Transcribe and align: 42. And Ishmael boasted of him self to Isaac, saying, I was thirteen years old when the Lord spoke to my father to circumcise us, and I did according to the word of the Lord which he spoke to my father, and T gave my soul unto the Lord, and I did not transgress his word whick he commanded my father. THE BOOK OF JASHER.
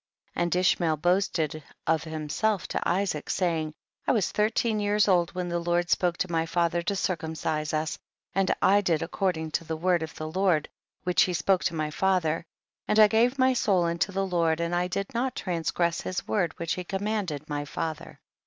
42. 0.33 0.41
And 0.41 0.55
Ishmael 0.55 0.97
boasted 0.97 1.63
of 1.85 2.05
him 2.05 2.27
self 2.27 2.67
to 2.69 2.81
Isaac, 2.89 3.29
saying, 3.29 3.71
I 4.07 4.11
was 4.13 4.31
thirteen 4.31 4.79
years 4.79 5.07
old 5.07 5.35
when 5.35 5.47
the 5.47 5.59
Lord 5.59 5.91
spoke 5.91 6.17
to 6.17 6.31
my 6.31 6.47
father 6.47 6.81
to 6.81 6.95
circumcise 6.95 7.71
us, 7.71 7.99
and 8.33 8.49
I 8.63 8.81
did 8.81 9.03
according 9.03 9.51
to 9.51 9.63
the 9.63 9.77
word 9.77 10.01
of 10.01 10.15
the 10.15 10.27
Lord 10.27 10.69
which 11.03 11.21
he 11.21 11.35
spoke 11.35 11.63
to 11.65 11.75
my 11.75 11.91
father, 11.91 12.47
and 12.87 12.95
T 12.97 13.07
gave 13.09 13.37
my 13.37 13.53
soul 13.53 13.83
unto 13.83 14.11
the 14.11 14.25
Lord, 14.25 14.59
and 14.59 14.73
I 14.73 14.87
did 14.87 15.13
not 15.13 15.35
transgress 15.35 16.01
his 16.01 16.27
word 16.27 16.55
whick 16.57 16.71
he 16.71 16.83
commanded 16.83 17.47
my 17.47 17.63
father. 17.63 17.93
THE 17.93 18.05
BOOK 18.05 18.09
OF 18.09 18.15
JASHER. 18.15 18.19